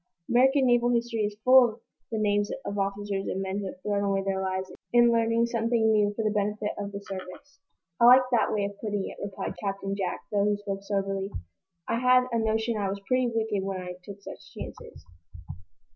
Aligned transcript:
American 0.27 0.65
naval 0.65 0.89
history 0.89 1.19
is 1.25 1.37
full 1.45 1.73
of 1.75 1.81
the 2.11 2.17
names 2.17 2.49
of 2.65 2.79
officers 2.79 3.27
and 3.27 3.39
men 3.39 3.59
who 3.59 3.67
have 3.67 3.79
thrown 3.83 4.03
away 4.03 4.23
their 4.23 4.41
lives 4.41 4.71
in 4.91 5.11
learning 5.11 5.45
something 5.45 5.91
new 5.91 6.11
for 6.15 6.23
the 6.23 6.31
benefit 6.33 6.71
of 6.79 6.91
the 6.91 6.97
service." 7.01 7.59
"I 7.99 8.05
like 8.05 8.23
that 8.31 8.51
way 8.51 8.65
of 8.65 8.79
putting 8.81 9.07
it," 9.07 9.23
replied 9.23 9.53
Captain 9.63 9.95
Jack, 9.95 10.21
though 10.31 10.45
he 10.45 10.57
spoke 10.57 10.81
soberly. 10.81 11.29
"I 11.87 11.99
had 11.99 12.23
a 12.31 12.39
notion 12.39 12.77
I 12.77 12.89
was 12.89 12.99
pretty 13.07 13.27
wicked 13.27 13.61
when 13.63 13.79
I 13.79 13.93
took 14.01 14.23
such 14.23 14.51
chances." 14.55 15.05